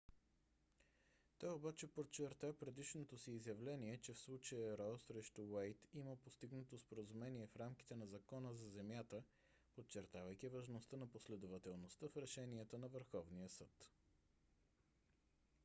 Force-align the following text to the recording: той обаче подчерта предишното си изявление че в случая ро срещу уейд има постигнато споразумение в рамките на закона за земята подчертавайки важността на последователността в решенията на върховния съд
той 1.37 1.51
обаче 1.53 1.87
подчерта 1.87 2.53
предишното 2.53 3.17
си 3.17 3.31
изявление 3.31 3.97
че 3.97 4.13
в 4.13 4.19
случая 4.19 4.77
ро 4.77 4.99
срещу 4.99 5.41
уейд 5.41 5.77
има 5.93 6.15
постигнато 6.15 6.77
споразумение 6.77 7.47
в 7.47 7.55
рамките 7.57 7.95
на 7.95 8.07
закона 8.07 8.53
за 8.53 8.69
земята 8.69 9.23
подчертавайки 9.75 10.47
важността 10.47 10.97
на 10.97 11.07
последователността 11.07 12.07
в 12.07 12.17
решенията 12.17 12.77
на 12.77 12.87
върховния 12.87 13.49
съд 13.49 13.87